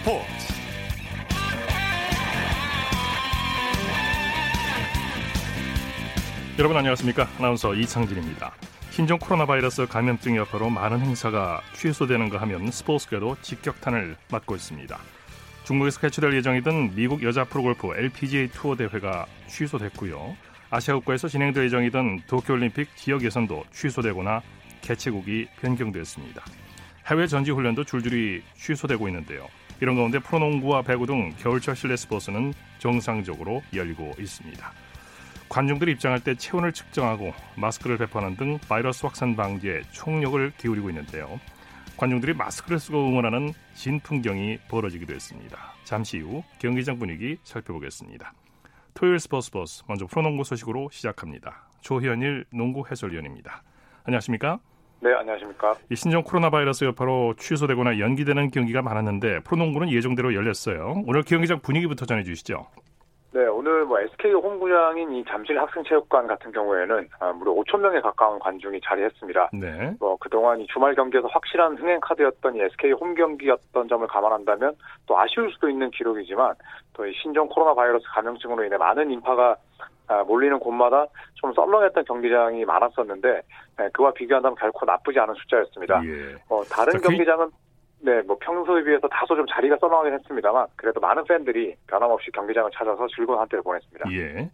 [0.00, 0.24] 스포츠.
[6.58, 7.28] 여러분 안녕하십니까?
[7.38, 8.52] 아나운서 이창진입니다.
[8.90, 14.98] 신종 코로나 바이러스 감염증 여파로 많은 행사가 취소되는가 하면 스포츠계도 직격탄을 맞고 있습니다.
[15.64, 20.34] 중국에서 개최될 예정이던 미국 여자 프로골프 LPGA 투어 대회가 취소됐고요.
[20.70, 24.40] 아시아국가에서 진행될 예정이던 도쿄올림픽 지역 예선도 취소되거나
[24.80, 26.42] 개최국이 변경됐습니다.
[27.06, 29.48] 해외 전지 훈련도 줄줄이 취소되고 있는데요.
[29.80, 34.72] 이런 가운데 프로농구와 배구 등 겨울철 실내 스포츠는 정상적으로 열리고 있습니다.
[35.48, 41.40] 관중들이 입장할 때 체온을 측정하고 마스크를 배포하는 등 바이러스 확산 방지에 총력을 기울이고 있는데요.
[41.96, 45.74] 관중들이 마스크를 쓰고 응원하는 진풍경이 벌어지기도 했습니다.
[45.84, 48.32] 잠시 후 경기장 분위기 살펴보겠습니다.
[48.94, 51.68] 토요일 스포츠 버스 먼저 프로농구 소식으로 시작합니다.
[51.80, 53.62] 조현일 농구 해설위원입니다.
[54.04, 54.60] 안녕하십니까?
[55.02, 55.74] 네, 안녕하십니까.
[55.90, 61.02] 이 신종 코로나 바이러스 여파로 취소되거나 연기되는 경기가 많았는데 프로농구는 예정대로 열렸어요.
[61.06, 62.66] 오늘 경기장 분위기부터 전해주시죠.
[63.32, 68.38] 네, 오늘 뭐 SK 홈구장인 이 잠실 학생체육관 같은 경우에는 아, 무려 5천 명에 가까운
[68.40, 69.50] 관중이 자리했습니다.
[69.52, 69.94] 네.
[70.00, 74.74] 뭐 그동안 이 주말 경기에서 확실한 흥행 카드였던 이 SK 홈 경기였던 점을 감안한다면
[75.06, 76.54] 또 아쉬울 수도 있는 기록이지만
[76.92, 79.84] 또 이 신종 코로나 바이러스 감염증으로 인해 많은 인파가 아,
[80.26, 83.42] 몰리는 곳마다 좀 썰렁했던 경기장이 많았었는데
[83.78, 86.02] 네, 그와 비교한다면 결코 나쁘지 않은 숫자였습니다.
[86.04, 86.34] 예.
[86.48, 87.50] 어, 다른 경기장은
[88.02, 93.06] 네, 뭐 평소에 비해서 다소 좀 자리가 썰렁하긴 했습니다만 그래도 많은 팬들이 변함없이 경기장을 찾아서
[93.14, 94.10] 즐거운 한때를 보냈습니다.
[94.12, 94.50] 예.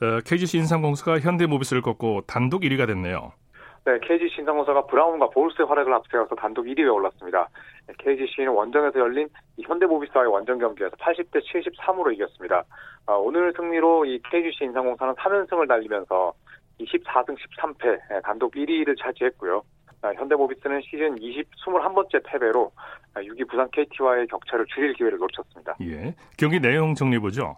[0.00, 3.32] 어, KGC 인삼공사가 현대모비스를 꺾고 단독 1위가 됐네요.
[3.88, 7.48] 네, KGC 인삼공사가 브라운과 볼스의 활약을 앞세워서 단독 1위에 올랐습니다.
[7.96, 9.26] KGC는 원정에서 열린
[9.62, 12.64] 현대모비스와의 원정 경기에서 80대 73으로 이겼습니다.
[13.06, 16.34] 아, 오늘 승리로 이 KGC 인삼공사는 3연승을 달리면서
[16.78, 19.62] 24승 13패 단독 1위를 차지했고요.
[20.02, 22.70] 아, 현대모비스는 시즌 20, 21번째 패배로
[23.14, 25.76] 6위 부산 KT와의 격차를 줄일 기회를 놓쳤습니다.
[25.80, 26.14] 예.
[26.36, 27.56] 경기 내용 정리해보죠.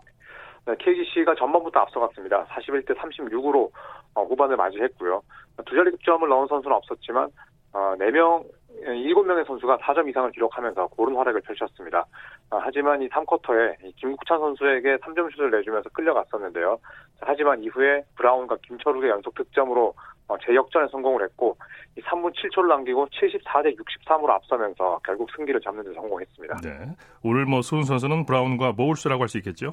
[0.64, 2.44] 네, KGC가 전반부터 앞서갔습니다.
[2.44, 3.70] 41대 36으로
[4.14, 5.22] 어, 후반을 맞이했고요.
[5.66, 7.28] 두 자리 득점을 넣은 선수는 없었지만
[7.72, 8.44] 4명, 어,
[8.84, 12.04] 7명의 선수가 4점 이상을 기록하면서 고른 활약을 펼쳤습니다.
[12.50, 16.78] 아, 하지만 이 3쿼터에 김국찬 선수에게 3점 슛을 내주면서 끌려갔었는데요.
[17.20, 19.94] 하지만 이후에 브라운과 김철욱의 연속 득점으로
[20.28, 21.56] 어, 재역전에 성공을 했고
[21.98, 26.56] 3분 7초를 남기고 74대 63으로 앞서면서 결국 승기를 잡는 데 성공했습니다.
[26.62, 26.94] 네.
[27.24, 29.72] 오늘 뭐 수훈 선수는 브라운과 보울스라고 할 수 있겠죠?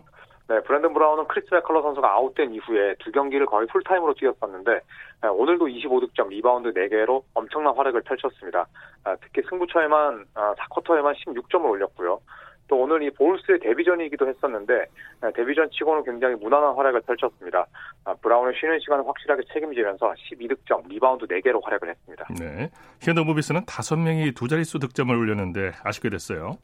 [0.50, 4.80] 네, 브랜든 브라운은 크리스 맥컬러 선수가 아웃된 이후에 두 경기를 거의 풀타임으로 뛰었었는데
[5.24, 8.66] 네, 오늘도 25득점, 리바운드 4개로 엄청난 활약을 펼쳤습니다.
[9.04, 12.22] 아, 특히 승부처에만 4쿼터에만 아, 16점을 올렸고요.
[12.70, 14.86] 또 오늘 이 보울스의 데뷔전이기도 했었는데
[15.22, 17.66] 네, 데뷔전 치고는 굉장히 무난한 활약을 펼쳤습니다.
[18.06, 22.26] 아, 브라운의 쉬는 시간을 확실하게 책임지면서 12득점, 리바운드 4개로 활약을 했습니다.
[22.40, 22.70] 네,
[23.02, 26.58] 현대모비스는 5명이 두 자릿수 득점을 올렸는데 아쉽게 됐어요.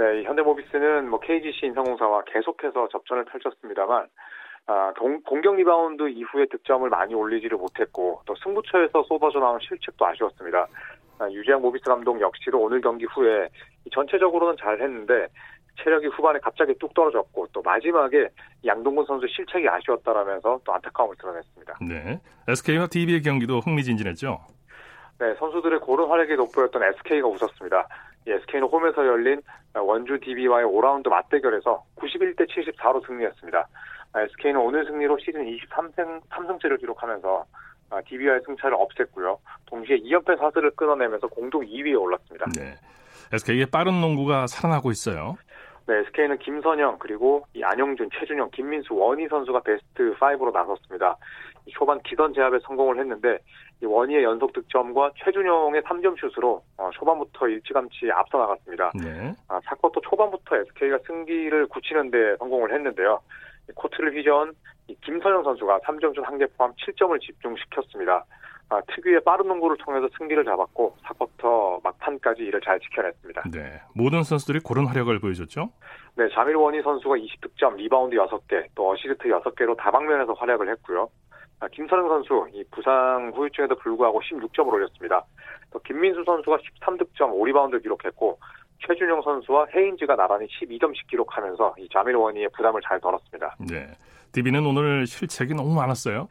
[0.00, 4.06] 네, 현대모비스는 뭐 KGC 인삼공사와 계속해서 접전을 펼쳤습니다만
[4.66, 10.66] 아, 공, 공격 리바운드 이후에 득점을 많이 올리지를 못했고 또 승부처에서 쏟아져 나온 실책도 아쉬웠습니다.
[11.18, 13.46] 아, 유지양 모비스 감독 역시도 오늘 경기 후에
[13.92, 15.26] 전체적으로는 잘 했는데
[15.84, 18.30] 체력이 후반에 갑자기 뚝 떨어졌고 또 마지막에
[18.64, 21.74] 양동근 선수 실책이 아쉬웠다라면서 또 안타까움을 드러냈습니다.
[21.86, 22.18] 네,
[22.48, 24.38] SK와 DB의 경기도 흥미진진했죠.
[25.18, 27.86] 네, 선수들의 고른 활약이 돋보였던 SK가 웃었습니다.
[28.26, 29.40] SK는 홈에서 열린
[29.74, 33.68] 원주 DB와의 5라운드 맞대결에서 91대 74로 승리했습니다.
[34.14, 37.44] SK는 오늘 승리로 시즌 23승 3승째를 기록하면서
[38.06, 39.38] DB와의 승차를 없앴고요.
[39.66, 42.46] 동시에 2연패 사슬을 끊어내면서 공동 2위에 올랐습니다.
[42.56, 42.74] 네.
[43.32, 45.36] SK의 빠른 농구가 살아나고 있어요.
[45.86, 51.16] 네, SK는 김선영 그리고 이 안영준, 최준영, 김민수, 원희 선수가 베스트 5로 나섰습니다.
[51.72, 58.10] 초반 기선 제압에 성공을 했는데 이 원희의 연속 득점과 최준용의 3점 슛으로 어, 초반부터 일찌감치
[58.12, 58.92] 앞서 나갔습니다.
[59.02, 59.34] 네.
[59.48, 63.20] 아, 4쿼터 초반부터 SK가 승기를 굳히는 데 성공을 했는데요.
[63.74, 64.52] 코트를 휘저은
[65.02, 68.24] 김선형 선수가 3점 슛 한 개 포함 7점을 집중시켰습니다.
[68.72, 73.42] 아, 특유의 빠른 농구를 통해서 승기를 잡았고 4쿼터 막판까지 이를 잘 지켜냈습니다.
[73.52, 75.70] 네, 모든 선수들이 고른 활약을 보여줬죠?
[76.16, 81.08] 네, 자밀 워니 선수가 20득점, 리바운드 6개, 또 어시스트 6개로 다방면에서 활약을 했고요.
[81.60, 85.24] 아, 김선형 선수 이 부상 후유증에도 불구하고 16점을 올렸습니다.
[85.70, 88.38] 또 김민수 선수가 13득점, 5리바운드 기록했고
[88.86, 93.56] 최준영 선수와 헤인즈가 나란히 12점씩 기록하면서 이 자밀 원희의 부담을 잘 덜었습니다.
[93.68, 93.86] 네.
[94.32, 96.28] DB는 오늘 실책이 너무 많았어요.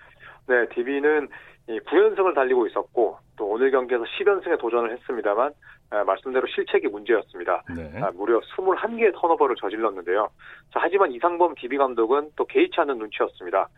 [0.47, 1.29] 네, DB는
[1.67, 5.53] 이 9연승을 달리고 있었고 또 오늘 경기에서 10연승에 도전을 했습니다만
[5.91, 7.63] 아, 말씀대로 실책이 문제였습니다.
[7.75, 7.91] 네.
[8.01, 10.29] 아, 무려 21개의 턴오버를 저질렀는데요.
[10.73, 13.69] 자, 하지만 이상범 DB 감독은 또 개의치 않는 눈치였습니다.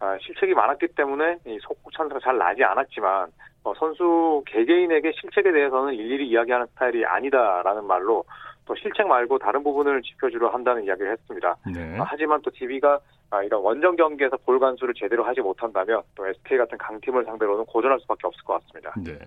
[0.00, 3.28] 아, 실책이 많았기 때문에 속구 찬스가 잘 나지 않았지만
[3.64, 8.24] 어, 선수 개개인에게 실책에 대해서는 일일이 이야기하는 스타일이 아니다라는 말로
[8.66, 11.56] 또 실책 말고 다른 부분을 지켜주려 한다는 이야기를 했습니다.
[11.72, 11.98] 네.
[11.98, 12.98] 아, 하지만 또 DB가
[13.30, 17.98] 아, 이런 원정 경기에서 볼 간수를 제대로 하지 못한다면 또 SK 같은 강팀을 상대로는 고전할
[18.00, 18.92] 수밖에 없을 것 같습니다.
[19.02, 19.18] 네.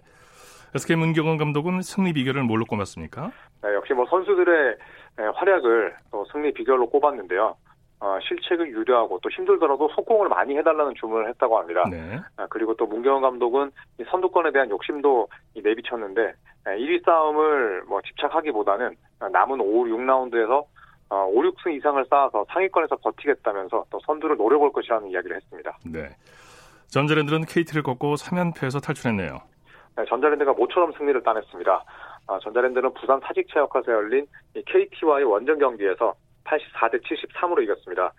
[0.76, 3.32] SK 문경원 감독은 승리 비결을 뭘로 꼽았습니까?
[3.64, 4.78] 네, 역시 뭐 선수들의
[5.34, 7.56] 활약을 또 승리 비결로 꼽았는데요.
[8.00, 11.84] 어, 실책을 유리하고 또 힘들더라도 속공을 많이 해달라는 주문을 했다고 합니다.
[11.90, 12.20] 네.
[12.36, 16.34] 아, 그리고 또 문경원 감독은 이 선두권에 대한 욕심도 내비쳤는데
[16.66, 18.96] 1위 싸움을 뭐 집착하기보다는
[19.32, 20.66] 남은 5, 6라운드에서
[21.10, 25.78] 어, 5, 6승 이상을 쌓아서 상위권에서 버티겠다면서 또 선두를 노려볼 것이라는 이야기를 했습니다.
[25.86, 26.10] 네.
[26.88, 29.40] 전자랜드는 KT를 꺾고 3연패에서 탈출했네요.
[29.98, 31.84] 네, 전자랜드가 모처럼 승리를 따냈습니다.
[32.28, 36.14] 아, 전자랜드는 부산 사직체육관에서 열린 KT와의 원정 경기에서
[36.48, 38.14] 84대 73으로 이겼습니다.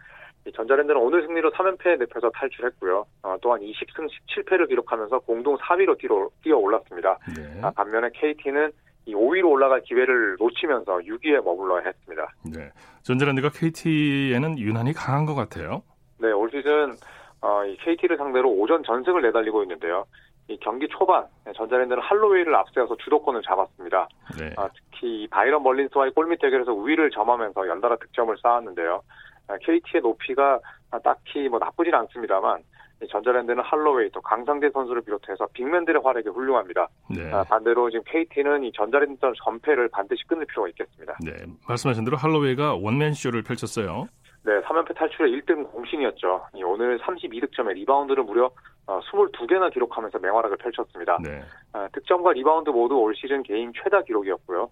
[0.55, 3.05] 전자랜드는 오늘 승리로 3연패에 늪에서 탈출했고요.
[3.23, 7.19] 어, 또한 20승 17패를 기록하면서 공동 4위로 뛰어, 뛰어 올랐습니다.
[7.37, 7.61] 네.
[7.63, 8.71] 아, 반면에 KT는
[9.07, 12.29] 이 5위로 올라갈 기회를 놓치면서 6위에 머물러야 했습니다.
[12.45, 12.71] 네.
[13.03, 15.83] 전자랜드가 KT에는 유난히 강한 것 같아요.
[16.19, 16.95] 네, 올 시즌
[17.41, 20.05] 어, 이 KT를 상대로 오전 전승을 내달리고 있는데요.
[20.49, 24.09] 이 경기 초반 전자랜드는 할로웨이를 앞세워서 주도권을 잡았습니다.
[24.39, 24.55] 네.
[24.57, 29.03] 아, 특히 바이런 멀린스와의 골밑 대결에서 우위를 점하면서 연달아 득점을 쌓았는데요.
[29.49, 30.59] 아, KT의 높이가
[31.05, 32.63] 딱히 뭐 나쁘진 않습니다만
[33.11, 36.89] 전자랜드는 할로웨이 또 강상재 선수를 비롯해서 빅맨들의 활약이 훌륭합니다.
[37.15, 37.31] 네.
[37.31, 41.17] 아, 반대로 지금 KT는 이 전자랜드 전패를 반드시 끊을 필요가 있겠습니다.
[41.23, 41.33] 네,
[41.69, 44.09] 말씀하신 대로 할로웨이가 원맨 쇼를 펼쳤어요.
[44.45, 46.47] 네, 3연패 탈출의 1등 공신이었죠.
[46.65, 48.51] 오늘 32득점에 리바운드를 무려
[48.89, 51.19] 22개나 어, 기록하면서 맹활약을 펼쳤습니다.
[51.23, 51.43] 네.
[51.73, 54.71] 아, 득점과 리바운드 모두 올 시즌 개인 최다 기록이었고요.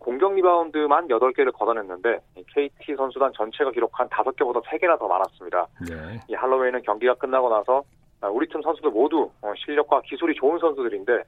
[0.00, 2.20] 공격 리바운드만 8개를 걷어냈는데
[2.54, 5.66] KT 선수단 전체가 기록한 5개보다 3개나 더 많았습니다.
[5.88, 6.20] 네.
[6.28, 7.82] 이 할로웨이는 경기가 끝나고 나서
[8.20, 11.22] 아, 우리 팀 선수들 모두 어, 실력과 기술이 좋은 선수들인데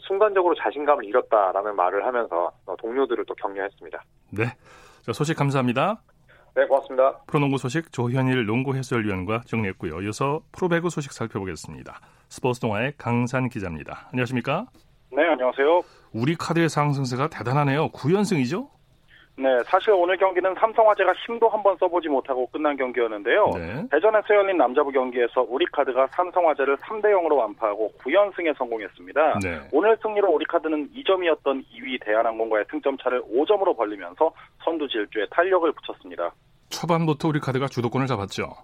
[0.00, 4.02] 순간적으로 자신감을 잃었다라는 말을 하면서 동료들을 또 격려했습니다.
[4.30, 4.44] 네.
[5.12, 6.00] 소식 감사합니다.
[6.60, 7.16] 네, 고맙습니다.
[7.26, 10.02] 프로농구 소식 조현일 농구 해설위원과 정리했고요.
[10.02, 12.00] 이어서 프로배구 소식 살펴보겠습니다.
[12.28, 14.08] 스포츠 동아의 강산 기자입니다.
[14.12, 14.66] 안녕하십니까?
[15.10, 15.80] 네, 안녕하세요.
[16.12, 17.88] 우리 카드의 상승세가 대단하네요.
[17.92, 18.68] 9연승이죠?
[19.38, 23.50] 네, 사실 오늘 경기는 삼성화재가 힘도 한 번 써보지 못하고 끝난 경기였는데요.
[23.54, 23.86] 네.
[23.90, 29.38] 대전에서 열린 남자부 경기에서 우리카드가 삼성화재를 3대 0으로 완파하고 9연승에 성공했습니다.
[29.42, 29.60] 네.
[29.72, 34.30] 오늘 승리로 우리카드는 2점이었던 2위 대한항공과의 승점 차를 5점으로 벌리면서
[34.62, 36.30] 선두 질주에 탄력을 붙였습니다.
[36.70, 38.54] 초반부터 우리 카드가 주도권을 잡았죠.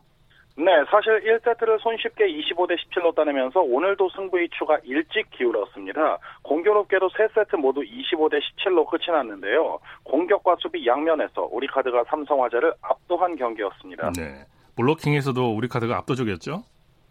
[0.58, 6.18] 네, 사실 1세트를 손쉽게 25대 17로 따내면서 오늘도 승부의 추가 일찍 기울었습니다.
[6.42, 9.78] 공교롭게도 3세트 모두 25대 17로 끝이 났는데요.
[10.04, 14.12] 공격과 수비 양면에서 우리 카드가 삼성화재를 압도한 경기였습니다.
[14.12, 16.62] 네, 블로킹에서도 우리 카드가 압도적이었죠?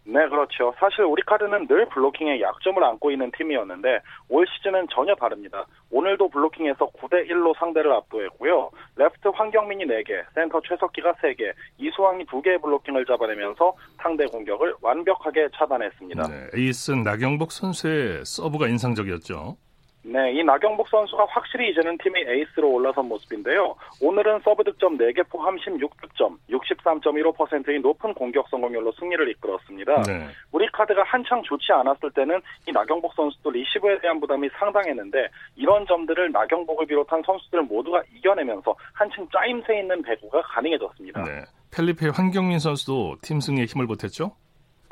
[0.07, 0.73] 네, 그렇죠.
[0.79, 3.99] 사실 우리 카드는 늘 블로킹에 약점을 안고 있는 팀이었는데
[4.29, 5.65] 올 시즌은 전혀 다릅니다.
[5.89, 8.69] 오늘도 블로킹에서 9대 1로 상대를 압도했고요.
[8.97, 16.27] 레프트 황경민이 4개, 센터 최석기가 3개, 이수황이 2개의 블로킹을 잡아내면서 상대 공격을 완벽하게 차단했습니다.
[16.27, 19.57] 네, 에이스 나경복 선수의 서브가 인상적이었죠.
[20.07, 23.75] 네, 이 나경복 선수가 확실히 이제는 팀의 에이스로 올라선 모습인데요.
[23.99, 30.03] 오늘은 서브 득점 4개 포함 16득점, 63.15%의 높은 공격 성공률로 승리를 이끌었습니다.
[30.03, 30.27] 네.
[30.51, 36.31] 우리 카드가 한창 좋지 않았을 때는 이 나경복 선수도 리시브에 대한 부담이 상당했는데 이런 점들을
[36.31, 41.23] 나경복을 비롯한 선수들 모두가 이겨내면서 한층 짜임새 있는 배구가 가능해졌습니다.
[41.23, 41.41] 네.
[41.71, 44.31] 펠리페 황경민 선수도 팀 승리에 힘을 보탰죠?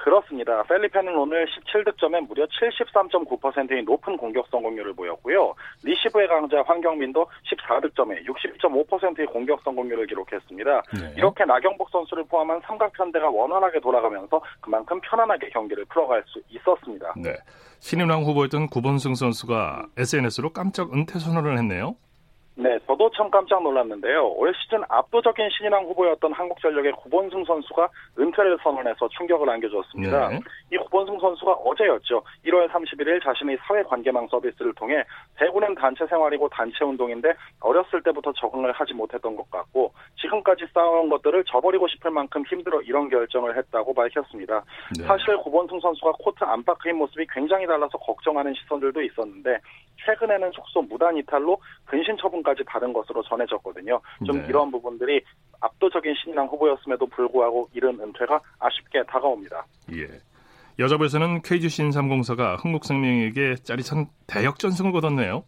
[0.04, 0.64] 그렇습니다.
[0.64, 5.56] 펠리페는 오늘 17득점에 무려 73.9%의 높은 공격 성공률을 보였고요.
[5.82, 10.82] 리시브의 강자 황경민도 14득점에 60.5%의 공격 성공률을 기록했습니다.
[11.00, 11.14] 네.
[11.16, 17.14] 이렇게 나경복 선수를 포함한 삼각편대가 원활하게 돌아가면서 그만큼 편안하게 경기를 풀어갈 수 있었습니다.
[17.16, 17.36] 네.
[17.80, 21.96] 신인왕 후보였던 구본승 선수가 SNS로 깜짝 은퇴 선언을 했네요.
[22.56, 24.28] 네, 저도 참 깜짝 놀랐는데요.
[24.28, 30.30] 올 시즌 압도적인 신인왕 후보였던 한국전력의 구본승 선수가 은퇴를 선언해서 충격을 안겨줬습니다.
[30.30, 30.40] 네.
[30.72, 32.22] 이 구본승 선수가 어제였죠.
[32.46, 35.04] 1월 31일 자신의 사회관계망 서비스를 통해
[35.36, 39.92] 배구는 단체 생활이고 단체 운동인데 어렸을 때부터 적응을 하지 못했던 것 같고
[40.22, 44.64] 지금까지 쌓아온 것들을 저버리고 싶을 만큼 힘들어 이런 결정을 했다고 밝혔습니다.
[44.96, 45.04] 네.
[45.06, 49.58] 사실 구본승 선수가 코트 안팎의 모습이 굉장히 달라서 걱정하는 시선들도 있었는데
[50.06, 54.00] 최근에는 속소 무단 이탈로 근신 처분 까지 받은 것으로 전해졌거든요.
[54.26, 54.46] 좀 네.
[54.50, 55.22] 이런 부분들이
[55.62, 59.66] 압도적인 신인왕 후보였음에도 불구하고 이른 은퇴가 아쉽게 다가옵니다.
[59.94, 60.08] 예.
[60.80, 65.44] 여자부에서는 KG 신삼공사가 흥국생명에게 짜릿한 대역전승을 거뒀네요.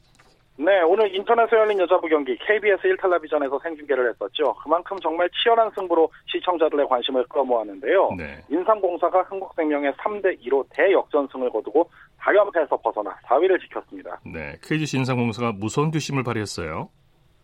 [0.57, 4.53] 네, 오늘 인터넷에 열린 여자부 경기 KBS 1텔레비전에서 생중계를 했었죠.
[4.63, 8.11] 그만큼 정말 치열한 승부로 시청자들의 관심을 끌어모았는데요.
[8.17, 8.41] 네.
[8.49, 14.19] 인삼공사가 흥국생명의 3대 2로 대역전승을 거두고 4연패에서 벗어나 4위를 지켰습니다.
[14.25, 16.89] 네, KGC 인삼공사가 무서운 뒷심을 발휘했어요.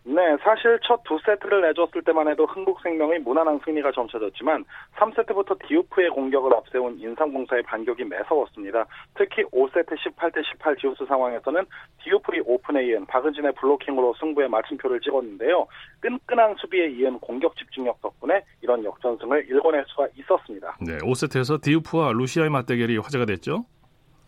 [0.04, 4.64] 네, 사실 첫 두 세트를 내줬을 때만 해도 흥국생명이 무난한 승리가 점쳐졌지만
[4.98, 8.86] 3세트부터 디우프의 공격을 앞세운 인삼공사의 반격이 매서웠습니다.
[9.16, 11.66] 특히 5세트 18대 18 듀스 상황에서는
[12.04, 15.68] 디우프의 오픈에 이은 박은진의 블로킹으로 승부에 마침표를 찍었는데요.
[16.00, 20.78] 끈끈한 수비에 이은 공격 집중력 덕분에 이런 역전승을 일궈낼 수가 있었습니다.
[20.82, 23.66] 네, 5세트에서 디우프와 루시아의 맞대결이 화제가 됐죠?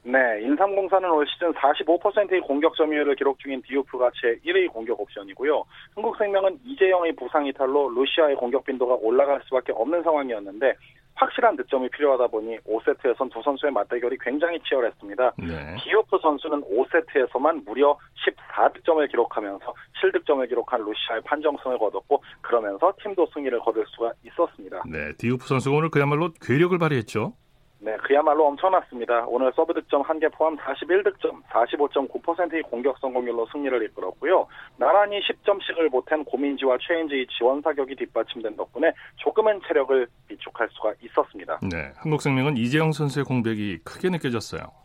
[0.06, 5.64] 네, 인삼공사는 올 시즌 45%의 공격 점유율을 기록 중인 디우프가 제1의 공격 옵션이고요.
[5.96, 10.74] 흥국생명은 이재영의 부상 이탈로 루시아의 공격 빈도가 올라갈 수밖에 없는 상황이었는데
[11.16, 15.34] 확실한 득점이 필요하다 보니 5세트에선 두 선수의 맞대결이 굉장히 치열했습니다.
[15.38, 15.76] 네.
[15.84, 23.86] 디우프 선수는 5세트에서만 무려 14득점을 기록하면서 7득점을 기록한 루시아에 판정승을 거뒀고 그러면서 팀도 승리를 거둘
[23.88, 24.84] 수가 있었습니다.
[24.86, 27.34] 네, 디우프 선수가 오늘 그야말로 괴력을 발휘했죠.
[27.84, 29.26] 네, 그야말로 엄청났습니다.
[29.28, 34.48] 오늘 서브 득점 1개 포함 41득점, 45.9%의 공격 성공률로 승리를 이끌었고요.
[34.78, 41.60] 나란히 10점씩을 보탠 고민지와 최은지의 지원 사격이 뒷받침된 덕분에 조금은 체력을 비축할 수가 있었습니다.
[41.70, 44.83] 네, 흥국생명은 이재영 선수의 공백이 크게 느껴졌어요.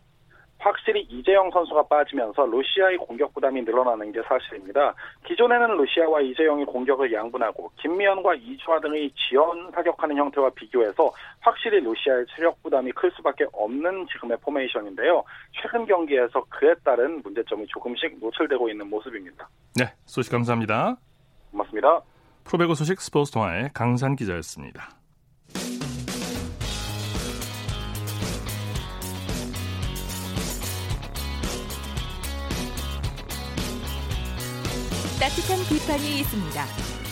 [0.59, 4.93] 확실히 이재영 선수가 빠지면서 루시아의 공격 부담이 늘어나는 게 사실입니다.
[5.25, 12.61] 기존에는 루시아와 이재영이 공격을 양분하고 김미연과 이주아 등의 지원 사격하는 형태와 비교해서 확실히 루시아의 체력
[12.61, 15.23] 부담이 클 수밖에 없는 지금의 포메이션인데요.
[15.61, 19.47] 최근 경기에서 그에 따른 문제점이 조금씩 노출되고 있는 모습입니다.
[19.75, 20.97] 네, 소식 감사합니다.
[21.51, 22.01] 고맙습니다.
[22.43, 24.98] 프로배구 소식 스포츠동아의 강산 기자였습니다.
[35.29, 36.57] 따뜻한 비판이 있습니다.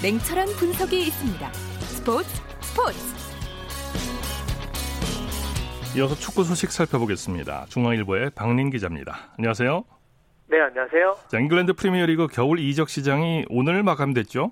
[0.02, 1.54] 냉철한 분석이 있습니다.
[1.86, 2.28] 스포츠
[2.62, 2.98] 스포츠.
[5.96, 7.66] 이어서 축구 소식 살펴보겠습니다.
[7.70, 9.34] 중앙일보의 박린 기자입니다.
[9.38, 9.84] 안녕하세요.
[10.48, 11.16] 네, 안녕하세요.
[11.28, 14.50] 자, 잉글랜드 프리미어리그 겨울 이적 시장이 오늘 마감됐죠?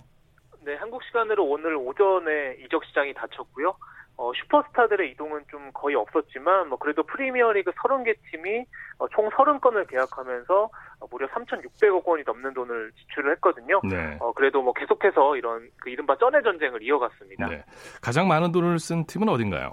[0.62, 3.76] 네, 한국 시간으로 오늘 오전에 이적 시장이 닫혔고요.
[4.18, 8.66] 어, 슈퍼스타들의 이동은 좀 거의 없었지만 뭐 그래도 프리미어리그 30개 팀이
[8.98, 10.70] 어, 총 30건을 계약하면서
[11.00, 13.82] 어, 무려 3,600억 원이 넘는 돈을 지출을 했거든요.
[13.84, 14.18] 네.
[14.22, 17.48] 어, 그래도 뭐 계속해서 이런 그 이른바 쩐의 전쟁을 이어갔습니다.
[17.48, 17.64] 네.
[18.02, 19.72] 가장 많은 돈을 쓴 팀은 어딘가요?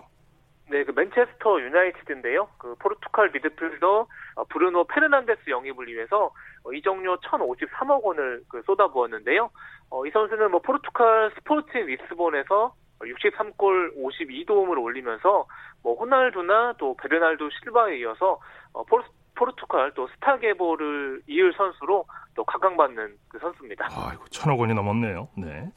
[0.73, 2.49] 네, 그 맨체스터 유나이티드인데요.
[2.57, 4.07] 그 포르투갈 미드필더
[4.37, 6.33] 어, 브루노 페르난데스 영입을 위해서
[6.65, 9.51] 어, 이적료 1,053억 원을 그 쏟아부었는데요.
[9.91, 15.47] 어, 이 선수는 뭐 포르투갈 스포르팅 리스본에서 63골 52도움을 올리면서
[15.83, 18.41] 뭐 호날두나 또 베르날도 실바에 이어서
[18.73, 19.03] 어, 포르,
[19.35, 22.05] 포르투갈 또 스타 계보를 이을 선수로
[22.35, 23.89] 또 각광받는 그 선수입니다.
[23.91, 25.29] 아이고 천억 원이 넘었네요.
[25.37, 25.71] 네.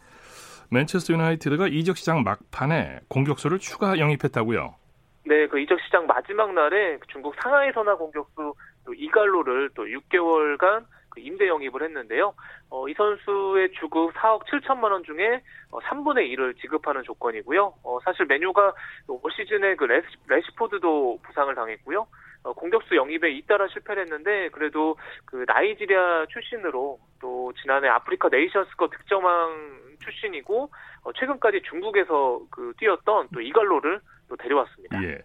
[0.72, 4.75] 맨체스터 유나이티드가 이적 시장 막판에 공격수를 추가 영입했다고요?
[5.27, 8.53] 네, 그 이적 시장 마지막 날에 중국 상하이 선화 공격수
[8.86, 12.34] 또 이갈로를 또 6개월간 그 임대 영입을 했는데요.
[12.69, 15.41] 어, 이 선수의 주급 4억 7천만 원 중에
[15.72, 17.74] 어, 3분의 1을 지급하는 조건이고요.
[17.84, 18.74] 어, 사실 메뉴가
[19.07, 22.05] 올 시즌에 그 레시, 레시포드도 부상을 당했고요.
[22.43, 29.95] 어, 공격수 영입에 잇따라 실패를 했는데 그래도 그 나이지리아 출신으로 또 지난해 아프리카 네이션스컵 득점왕
[30.03, 30.69] 출신이고
[31.03, 35.03] 어, 최근까지 중국에서 그 뛰었던 또 이갈로를 또 데려왔습니다.
[35.03, 35.19] 예.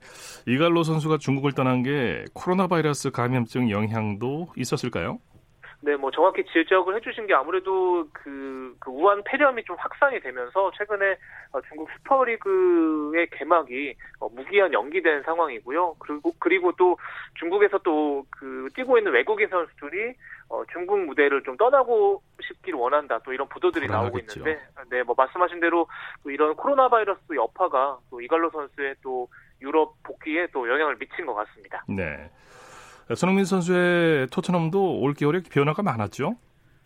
[0.47, 5.18] 이갈로 선수가 중국을 떠난 게 코로나 바이러스 감염증 영향도 있었을까요?
[5.82, 11.16] 네, 뭐 정확히 지적을 해주신 게 아무래도 그, 그 우한 폐렴이 좀 확산이 되면서 최근에
[11.52, 15.96] 어, 중국 슈퍼리그의 개막이 어, 무기한 연기된 상황이고요.
[15.99, 16.99] 그리고 그리고 또
[17.38, 20.14] 중국에서 또 그 뛰고 있는 외국인 선수들이
[20.49, 23.20] 어, 중국 무대를 좀 떠나고 싶기를 원한다.
[23.25, 24.60] 또 이런 보도들이 나오고 있는데,
[24.90, 25.87] 네, 뭐 말씀하신 대로
[26.25, 29.28] 이런 코로나 바이러스 여파가 또 이갈로 선수의 또
[29.60, 31.84] 유럽 복귀에 또 영향을 미친 것 같습니다.
[31.88, 32.30] 네.
[33.14, 36.37] 손흥민 선수의 토트넘도 올 겨울에 변화가 많았죠?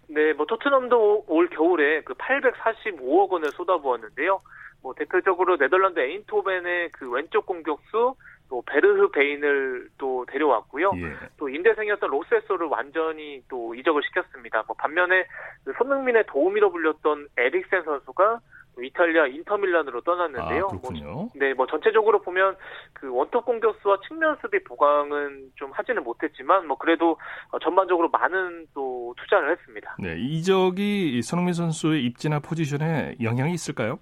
[0.09, 4.41] 네, 뭐 토트넘도 올 겨울에 그 845억 원을 쏟아부었는데요.
[4.83, 8.15] 뭐 대표적으로 네덜란드 에인토벤의 그 왼쪽 공격수
[8.51, 10.93] 또 베르흐 베인을 또 데려왔고요.
[10.97, 11.17] 예.
[11.39, 14.63] 또 임대생이었던 로세소를 완전히 또 이적을 시켰습니다.
[14.67, 15.27] 뭐 반면에
[15.65, 18.41] 그 손흥민의 도우미로 불렸던 에릭센 선수가
[18.83, 20.69] 이탈리아 인터밀란으로 떠났는데요.
[20.71, 22.57] 아, 뭐, 네, 뭐 전체적으로 보면
[22.93, 27.19] 그 원톱 공격수와 측면 수비 보강은 좀 하지는 못했지만 뭐 그래도
[27.51, 29.97] 어, 전반적으로 많은 또 투자를 했습니다.
[29.99, 33.99] 네, 이적이 손흥민 선수의 입지나 포지션에 영향이 있을까요?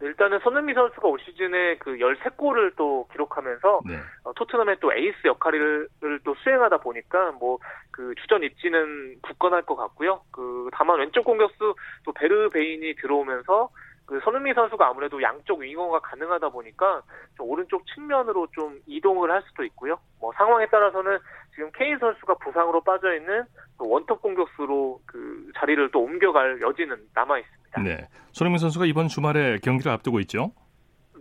[0.00, 3.96] 네, 일단은 손흥민 선수가 올 시즌에 그 13골을 또 기록하면서 네.
[4.24, 5.88] 어, 토트넘의 또 에이스 역할을
[6.24, 7.58] 또 수행하다 보니까 뭐
[8.00, 10.22] 그 주전 입지는 굳건할 것 같고요.
[10.30, 11.74] 그 다만 왼쪽 공격수
[12.04, 13.68] 또 베르 베인이 들어오면서
[14.10, 17.00] 그 손흥민 선수가 아무래도 양쪽 윙어가 가능하다 보니까
[17.36, 20.00] 좀 오른쪽 측면으로 좀 이동을 할 수도 있고요.
[20.20, 21.16] 뭐 상황에 따라서는
[21.54, 23.44] 지금 케인 선수가 부상으로 빠져 있는
[23.78, 27.82] 원톱 공격수로 그 자리를 또 옮겨갈 여지는 남아 있습니다.
[27.82, 30.50] 네, 손흥민 선수가 이번 주말에 경기를 앞두고 있죠.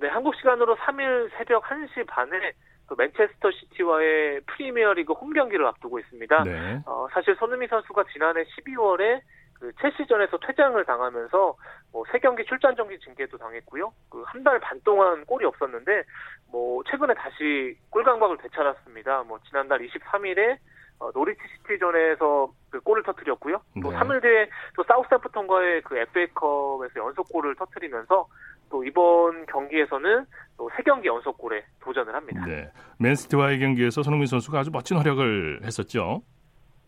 [0.02, 2.54] 네, 한국 시간으로 3일 새벽 1시 반에
[2.88, 6.44] 그 맨체스터 시티와의 프리미어리그 홈 경기를 앞두고 있습니다.
[6.44, 6.82] 네.
[6.88, 9.22] 어, 사실 손흥민 선수가 지난해 12월에
[9.60, 11.56] 그 첼시전에서 퇴장을 당하면서
[11.92, 13.92] 뭐 세 경기 출전 정지 징계도 당했고요.
[14.10, 16.04] 그 한 달 반 동안 골이 없었는데
[16.52, 19.24] 뭐 최근에 다시 골강박을 되찾았습니다.
[19.24, 20.58] 뭐 지난달 23일에
[21.00, 23.62] 어, 노리치 시티전에서 그 골을 터뜨렸고요.
[23.82, 23.98] 또 네.
[23.98, 28.28] 3일 뒤에 또 사우스햄프턴과의 그 FA컵에서 연속골을 터뜨리면서
[28.70, 30.26] 또 이번 경기에서는
[30.58, 32.46] 또 세 경기 연속골에 도전을 합니다.
[32.46, 32.70] 네.
[33.00, 36.22] 맨시티와의 경기에서 손흥민 선수가 아주 멋진 활약을 했었죠.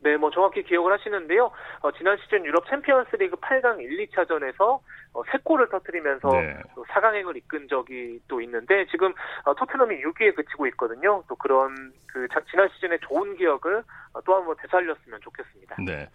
[0.04, 1.52] 네, 뭐 정확히 기억을 하시는데요.
[1.82, 4.80] 어, 지난 시즌 유럽 챔피언스리그 8강 1, 2차전에서
[5.14, 6.60] 어, 3골을 터뜨리면서 네.
[6.76, 9.14] 또 4강행을 이끈 적이 또 있는데 지금
[9.46, 11.24] 어, 토트넘이 6위에 그치고 있거든요.
[11.28, 15.76] 또 그런 그 자, 지난 시즌의 좋은 기억을 어, 또 한번 되살렸으면 좋겠습니다.
[15.86, 16.10] 네.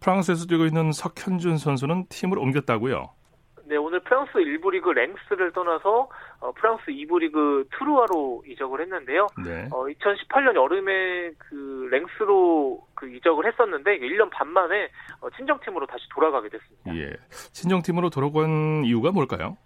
[0.00, 3.10] 프랑스에서 뛰고 있는 석현준 선수는 팀을 옮겼다고요?
[3.70, 6.08] 네, 오늘 프랑스 1부 리그 랭스를 떠나서
[6.40, 9.28] 어, 프랑스 2부 리그 트루아로 이적을 했는데요.
[9.44, 9.68] 네.
[9.70, 14.88] 어, 2018년 여름에 그 랭스로 그 이적을 했었는데 1년 반 만에
[15.20, 16.96] 어, 친정팀으로 다시 돌아가게 됐습니다.
[16.96, 17.16] 예.
[17.52, 19.56] 친정팀으로 돌아간 이유가 뭘까요?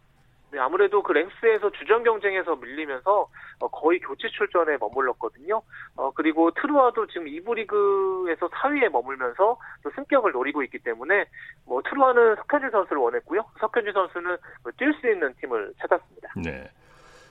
[0.55, 3.29] 네, 아무래도 그 랭스에서 주전 경쟁에서 밀리면서
[3.59, 5.61] 어, 거의 교체 출전에 머물렀거든요.
[5.97, 11.25] 어, 그리고 트루아도 지금 2부 리그에서 4위에 머물면서 또 승격을 노리고 있기 때문에
[11.67, 13.45] 뭐 트루아는 석현지 선수를 원했고요.
[13.59, 16.35] 석현지 선수는 뭐 뛸수 있는 팀을 찾았습니다.
[16.37, 16.71] 네.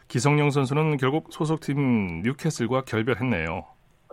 [0.09, 3.65] 기성용 선수는 결국 소속팀 뉴캐슬과 결별했네요.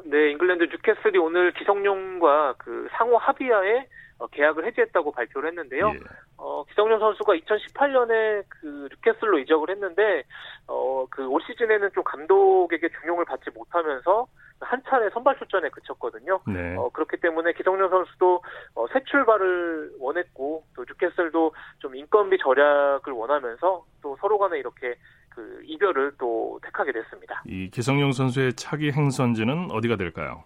[0.04, 3.86] 네, 잉글랜드 뉴캐슬이 오늘 기성용과 그 상호 합의하에
[4.18, 5.92] 어, 계약을 해지했다고 발표를 했는데요.
[5.94, 6.00] 예.
[6.36, 10.24] 어, 기성용 선수가 2018년에 그 뉴캐슬로 이적을 했는데
[10.66, 14.26] 어, 그 올 시즌에는 좀 감독에게 중용을 받지 못하면서
[14.60, 16.40] 한 차례 선발 출전에 그쳤거든요.
[16.46, 16.76] 네.
[16.76, 18.42] 어, 그렇기 때문에 기성용 선수도
[18.74, 24.96] 어, 새 출발을 원했고 또 뉴캐슬도 좀 인건비 절약을 원하면서 또 서로 간에 이렇게
[25.30, 27.42] 그 이별을 또 택하게 됐습니다.
[27.46, 30.44] 이 기성용 선수의 차기 행선지는 어디가 될까요?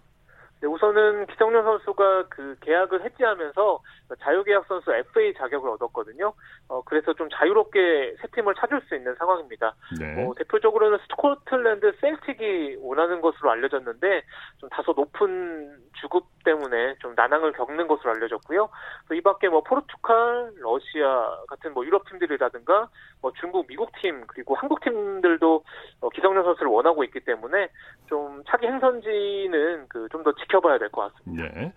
[0.64, 3.80] 네, 우선은 기성용 선수가 그 계약을 해지하면서
[4.18, 6.32] 자유계약 선수 FA 자격을 얻었거든요.
[6.68, 9.74] 어, 그래서 좀 자유롭게 새 팀을 찾을 수 있는 상황입니다.
[10.00, 10.24] 네.
[10.24, 14.22] 어, 대표적으로는 스코틀랜드 셀틱이 원하는 것으로 알려졌는데
[14.56, 18.68] 좀 다소 높은 주급 때문에 좀 난항을 겪는 것으로 알려졌고요.
[19.12, 22.88] 이 밖에 뭐 포르투갈, 러시아 같은 뭐 유럽 팀들이라든가
[23.20, 25.64] 뭐 중국, 미국 팀 그리고 한국 팀들도
[26.00, 27.68] 어, 기성용 선수를 원하고 있기 때문에
[28.06, 31.48] 좀 차기 행선지는 그 좀 더 지켜 봐야 될 것 같습니다.
[31.54, 31.72] 네.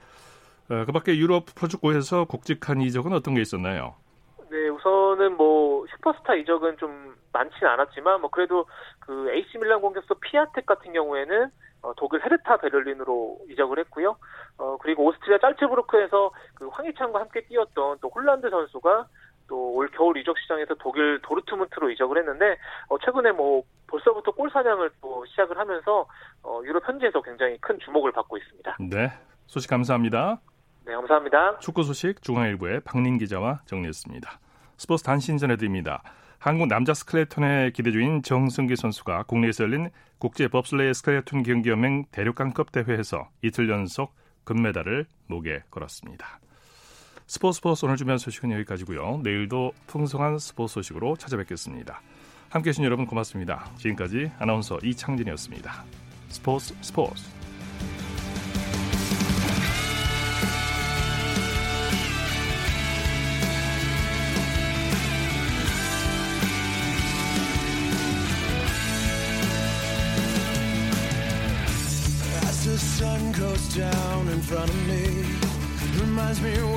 [0.70, 3.96] 어, 그 밖에 유럽 프로축구에서 굵직한 이적은 어떤 게 있었나요?
[4.50, 8.66] 네, 우선은 뭐 슈퍼스타 이적은 좀 많지는 않았지만 뭐 그래도
[9.00, 11.50] 그 AC 밀란 공격수 피아텍 같은 경우에는
[11.84, 14.18] 어, 독일 헤르타 베를린으로 이적을 했고요.
[14.58, 19.08] 어, 그리고 오스트리아 짤츠부르크에서 그 황희찬과 함께 뛰었던 또 홀란드 선수가
[19.48, 22.58] 또 올 겨울 이적 시장에서 독일 도르트문트로 이적을 했는데
[22.90, 26.06] 어, 최근에 뭐 벌써부터 골 사냥을 또 시작을 하면서
[26.48, 28.78] 어, 유럽 현지에서 굉장히 큰 주목을 받고 있습니다.
[28.80, 29.12] 네,
[29.48, 30.40] 소식 감사합니다.
[30.86, 31.60] 네, 감사합니다.
[31.60, 34.40] 축구 소식 중앙일보의 박린 기자와 정리했습니다.
[34.78, 36.02] 스포츠 단신 전해드립니다.
[36.40, 43.70] 한국 남자 스켈레톤의 기대주인 정승기 선수가 국내에서 열린 국제 법슬레이 스켈레톤 경기연맹 대륙강급 대회에서 이틀
[43.70, 44.14] 연속
[44.46, 46.40] 금메달을 목에 걸었습니다.
[47.26, 49.20] 스포츠 스포츠 오늘 준비한 소식은 여기까지고요.
[49.24, 52.00] 내일도 풍성한 스포츠 소식으로 찾아뵙겠습니다.
[52.50, 53.66] 함께해 주신 여러분 고맙습니다.
[53.76, 56.07] 지금까지 아나운서 이창진이었습니다.
[56.30, 57.24] Sports, sports.
[72.44, 75.26] As the sun goes down in front of me,
[76.02, 76.77] reminds me.